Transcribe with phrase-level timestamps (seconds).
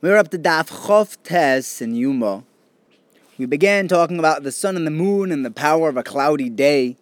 [0.00, 2.44] We were up to Daf Chof Tes in Yoma.
[3.36, 6.48] We began talking about the sun and the moon and the power of a cloudy
[6.48, 6.96] day.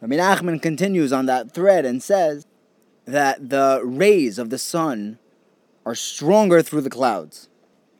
[0.00, 2.46] Rabbi Nachman continues on that thread and says
[3.04, 5.18] that the rays of the sun
[5.84, 7.50] are stronger through the clouds.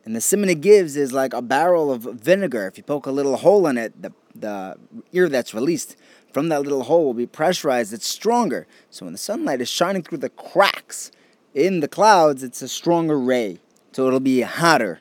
[0.03, 2.65] And the simon it gives is like a barrel of vinegar.
[2.65, 4.77] If you poke a little hole in it, the, the
[5.13, 5.95] air that's released
[6.33, 7.93] from that little hole will be pressurized.
[7.93, 8.65] It's stronger.
[8.89, 11.11] So when the sunlight is shining through the cracks
[11.53, 13.59] in the clouds, it's a stronger ray
[13.91, 14.99] so it'll be hotter.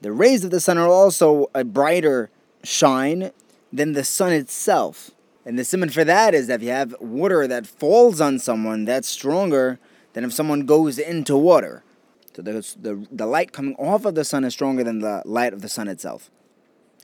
[0.00, 2.30] The rays of the sun are also a brighter
[2.62, 3.30] shine
[3.72, 5.10] than the sun itself.
[5.46, 8.84] And the simon for that is that if you have water that falls on someone,
[8.84, 9.78] that's stronger
[10.14, 11.82] than if someone goes into water.
[12.34, 15.52] So the, the, the light coming off of the sun is stronger than the light
[15.52, 16.30] of the sun itself.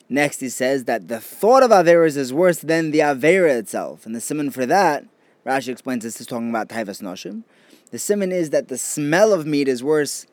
[0.08, 4.06] Next, he says that the thought of Averas is worse than the Avera itself.
[4.06, 5.04] And the simon for that,
[5.46, 7.44] Rashi explains this is talking about Taivas Noshim.
[7.92, 10.26] The simon is that the smell of meat is worse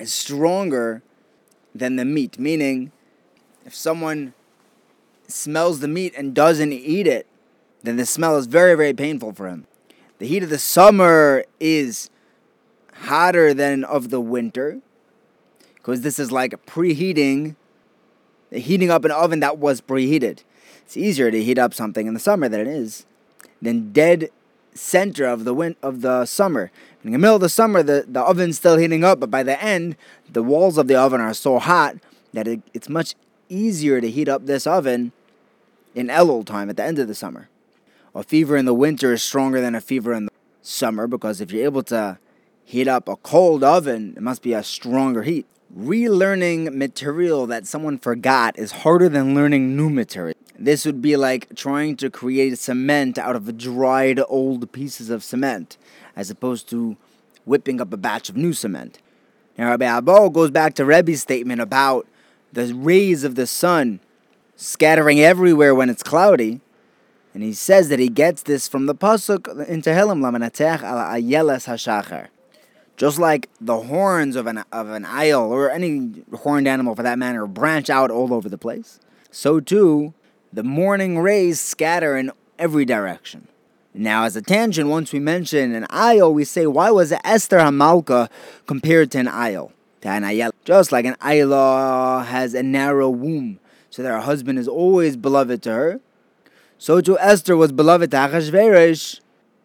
[0.00, 1.02] is stronger
[1.74, 2.38] than the meat.
[2.38, 2.92] Meaning,
[3.64, 4.34] if someone
[5.28, 7.26] smells the meat and doesn't eat it,
[7.82, 9.66] then the smell is very, very painful for him.
[10.18, 12.10] The heat of the summer is
[12.92, 14.80] hotter than of the winter
[15.74, 17.56] because this is like preheating,
[18.52, 20.40] heating up an oven that was preheated.
[20.84, 23.06] It's easier to heat up something in the summer than it is
[23.62, 24.30] than dead
[24.74, 26.70] center of the win- of the summer.
[27.04, 29.62] In the middle of the summer, the, the oven's still heating up, but by the
[29.62, 29.96] end,
[30.28, 31.96] the walls of the oven are so hot
[32.32, 33.14] that it, it's much
[33.48, 35.12] easier to heat up this oven
[35.94, 37.48] in Elul time at the end of the summer.
[38.14, 40.32] A fever in the winter is stronger than a fever in the
[40.62, 42.18] summer because if you're able to
[42.64, 45.46] heat up a cold oven, it must be a stronger heat.
[45.76, 50.36] Relearning material that someone forgot is harder than learning new material.
[50.62, 55.78] This would be like trying to create cement out of dried old pieces of cement,
[56.14, 56.98] as opposed to
[57.46, 58.98] whipping up a batch of new cement.
[59.56, 62.06] Now, Rabbi Abo goes back to Rebbe's statement about
[62.52, 64.00] the rays of the sun
[64.54, 66.60] scattering everywhere when it's cloudy.
[67.32, 71.66] And he says that he gets this from the pasuk in Tehillim Lamenatzeach al Ayeles
[71.68, 72.28] Hashachar.
[72.98, 77.18] Just like the horns of an of an ayil or any horned animal for that
[77.18, 79.00] matter branch out all over the place,
[79.30, 80.12] so too
[80.52, 83.48] the morning rays scatter in every direction.
[83.94, 88.28] Now, as a tangent, once we mention an ayil, we say, why was Esther Hamalka
[88.66, 89.72] compared to an ayil?
[90.02, 90.52] To an ayel.
[90.64, 93.58] Just like an ayla has a narrow womb,
[93.90, 96.00] so that her husband is always beloved to her,
[96.78, 99.20] so too Esther was beloved to Achashverosh,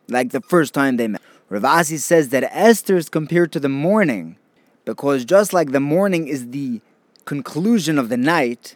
[0.09, 1.21] like the first time they met.
[1.47, 4.37] Rav Asi says that Esther is compared to the morning,
[4.83, 6.81] because just like the morning is the
[7.25, 8.75] conclusion of the night,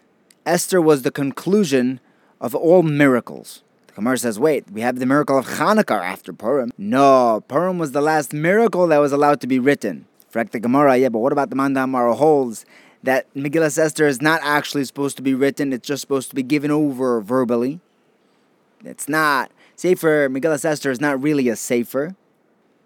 [0.50, 2.00] Esther was the conclusion
[2.42, 3.62] of all miracles.
[3.88, 6.72] The Gemara says, wait, we have the miracle of Hanukkah after Purim.
[6.78, 10.06] No, Purim was the last miracle that was allowed to be written.
[10.34, 12.66] Correct the Gemara, yeah, but what about the Mandamara holds
[13.04, 16.44] that Megillah Esther is not actually supposed to be written, it's just supposed to be
[16.44, 17.80] given over verbally.
[18.84, 19.52] It's not.
[19.76, 22.16] Sefer, Megillah Esther is not really a Sefer.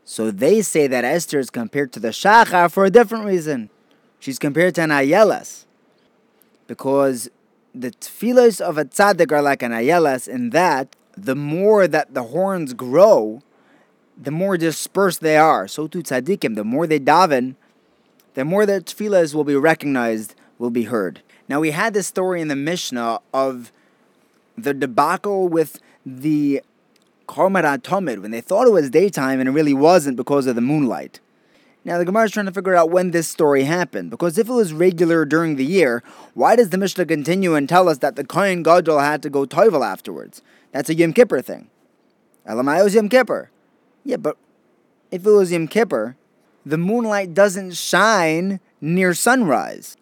[0.04, 3.70] So they say that Esther is compared to the Shachar for a different reason.
[4.20, 5.66] She's compared to an Ayeles.
[6.68, 7.30] Because
[7.74, 12.24] the tefillos of a tzaddik are like an ayelas in that the more that the
[12.24, 13.42] horns grow,
[14.18, 15.68] the more dispersed they are.
[15.68, 17.56] So too tzaddikim, the more they daven,
[18.34, 21.22] the more the tefillas will be recognized, will be heard.
[21.50, 23.72] Now we had this story in the Mishnah of
[24.58, 26.62] the debacle with the
[27.28, 30.62] Korban Tomid when they thought it was daytime and it really wasn't because of the
[30.62, 31.20] moonlight.
[31.86, 34.54] Now, the Gemara is trying to figure out when this story happened, because if it
[34.54, 36.02] was regular during the year,
[36.34, 39.46] why does the Mishnah continue and tell us that the Kohen Gadol had to go
[39.46, 40.42] toivel afterwards?
[40.72, 41.70] That's a Yom Kippur thing.
[42.48, 43.50] Elamai was Yom Kippur.
[44.06, 44.38] Yeah, but
[45.12, 46.16] if it was Yom Kippur,
[46.66, 49.98] the moonlight doesn't shine near sunrise.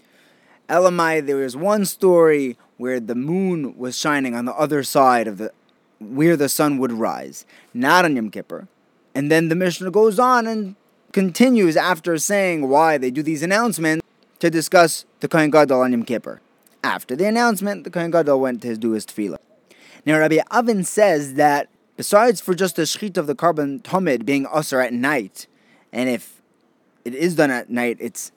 [0.69, 5.37] Elamai, there was one story where the moon was shining on the other side of
[5.37, 5.51] the
[5.99, 8.67] where the sun would rise, not on Yom Kippur.
[9.13, 10.75] And then the Mishnah goes on and
[11.13, 14.05] continues after saying why they do these announcements
[14.39, 16.41] to discuss the Kohen Gadol on Yom Kippur.
[16.83, 19.37] After the announcement, the Kohen Gadol went to his, do his tefillah.
[20.05, 24.47] Now, Rabbi Avin says that besides for just the shechit of the korban tomid being
[24.47, 25.47] usher at night,
[25.93, 26.41] and if
[27.05, 28.31] it is done at night, it's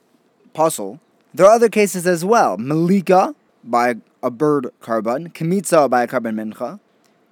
[0.52, 1.00] pasul.
[1.32, 2.58] There are other cases as well.
[2.58, 3.34] Malika
[3.64, 6.80] by a bird korban, Kemitza by a korban mincha,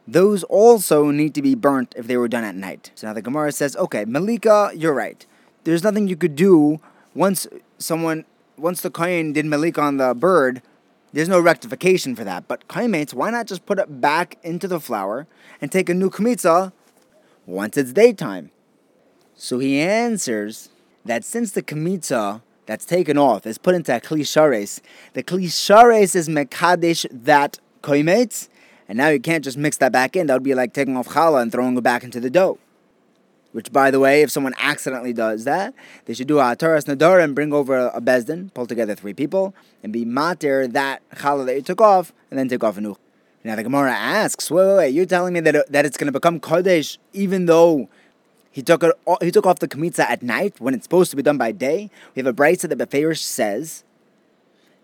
[0.09, 2.91] those also need to be burnt if they were done at night.
[2.95, 5.27] So now the Gemara says, okay, Malika, you're right
[5.65, 6.81] there's nothing you could do
[7.15, 7.47] once
[7.79, 8.25] someone
[8.57, 10.63] once the kohen did malik on the bird.
[11.15, 12.49] There's no rectification for that.
[12.49, 15.27] But mates, why not just put it back into the flour
[15.61, 16.73] and take a new kmitza
[17.45, 18.51] once it's daytime?
[19.35, 20.71] So he answers
[21.05, 24.81] that since the kmitza that's taken off is put into a kli shares,
[25.13, 28.49] the kli shares is mekadesh that koimetz,
[28.89, 30.29] and now you can't just mix that back in.
[30.29, 32.59] That would be like taking off challah and throwing it back into the dough.
[33.53, 35.75] Which, by the way, if someone accidentally does that,
[36.07, 39.13] they should do a Taras Nadar and bring over a Beis Din, pull together three
[39.13, 42.81] people, and be matir that challah that you took off, and then take off a
[42.81, 42.97] new.
[43.45, 46.07] Now the Gemara asks, wait, wait, wait, you're telling me that, it, that it's going
[46.07, 47.89] to become Kodesh even though
[48.53, 51.23] he took it, he took off the Kmitza at night when it's supposed to be
[51.23, 51.91] done by day?
[52.15, 53.83] We have a brisa that Beferish says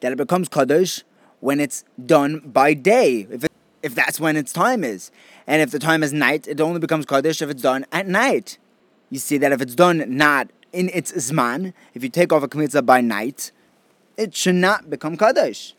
[0.01, 1.05] that it becomes Kodesh
[1.41, 3.53] when it's done by day, if, it,
[3.83, 5.11] if that's when its time is.
[5.47, 8.59] And if the time is night, it only becomes Kaddish if it's done at night.
[9.11, 12.49] You see that if it's done not in its Zman, if you take off a
[12.49, 13.53] Kmitzah by night,
[14.17, 15.75] it should not become Kaddish.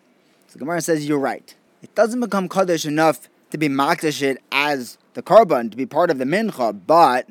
[0.47, 1.55] So Gemara says you're right.
[1.81, 6.09] It doesn't become Kaddish enough to be Makdash it as the Karban, to be part
[6.09, 7.27] of the Mincha, but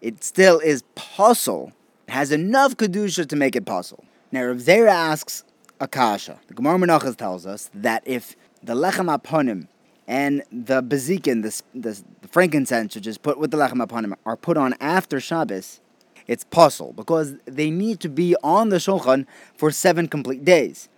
[0.00, 1.72] it still is pasul.
[2.06, 4.04] It has enough Kedusha to make it pasul.
[4.32, 5.44] Now Rav Zera asks
[5.80, 6.38] Akasha.
[6.48, 9.68] The Gemara Menachos tells us that if the Lechem Hapanim
[10.08, 14.36] and the bazichin, the, the, the, frankincense, which is put with the lechem hapanim, are
[14.36, 15.80] put on after Shabbos,
[16.26, 20.88] it's pasul because they need to be on the shulchan for seven complete days.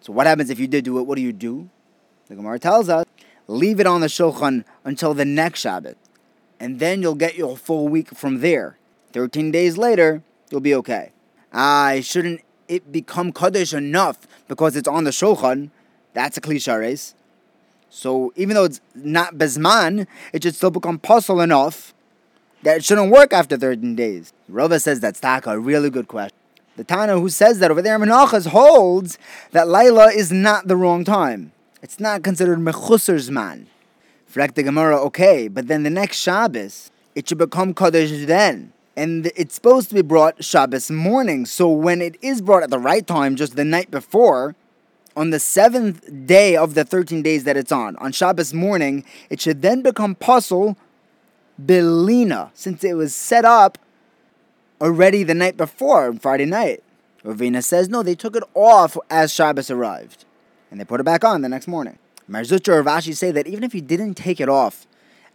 [0.00, 1.02] So what happens if you did do it?
[1.02, 1.70] What do you do?
[2.28, 3.06] The Gemara tells us,
[3.46, 5.96] leave it on the shulchan until the next Shabbat,
[6.60, 8.76] and then you'll get your full week from there.
[9.12, 11.12] Thirteen days later, you'll be okay.
[11.50, 15.70] I shouldn't it become kaddish enough because it's on the shulchan?
[16.12, 16.72] That's a cliche
[17.90, 21.92] so even though it's not bezman, it should still become pasul enough
[22.62, 24.32] that it shouldn't work after 13 days.
[24.48, 26.36] Rava says that's taka, a really good question.
[26.76, 29.18] The Tana who says that over there, Menachos holds
[29.50, 31.52] that Laila is not the wrong time.
[31.82, 33.66] It's not considered mechusar zman.
[34.32, 38.72] Frek the Gemara, okay, but then the next Shabbos, it should become Kaddish then.
[38.96, 41.46] And it's supposed to be brought Shabbos morning.
[41.46, 44.54] So when it is brought at the right time, just the night before,
[45.16, 49.40] on the seventh day of the 13 days that it's on, on Shabbos morning, it
[49.40, 50.76] should then become pasul
[51.64, 53.78] Belina, since it was set up
[54.80, 56.82] already the night before, on Friday night.
[57.24, 60.24] Ravina says, no, they took it off as Shabbos arrived,
[60.70, 61.98] and they put it back on the next morning.
[62.26, 64.86] Mar Zutra or Rashi say that even if you didn't take it off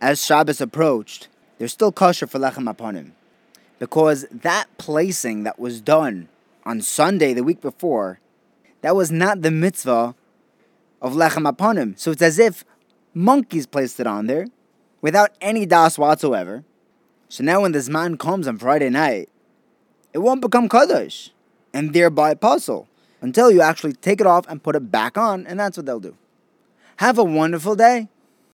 [0.01, 1.27] as Shabbos approached,
[1.57, 3.11] there's still kosher for lechem hapanim.
[3.77, 6.29] Because that placing that was done
[6.65, 8.19] on Sunday the week before
[8.85, 10.13] that was not the mitzvah
[11.01, 11.97] of lechem hapanim.
[11.97, 12.63] So it's as if
[13.15, 14.45] monkeys placed it on there
[15.01, 16.63] without any das whatsoever.
[17.27, 19.27] So now when this man comes on Friday night,
[20.13, 21.31] it won't become kaddish
[21.73, 22.87] and thereby pasul
[23.21, 25.99] until you actually take it off and put it back on, and that's what they'll
[25.99, 26.15] do.
[26.97, 28.09] Have a wonderful day.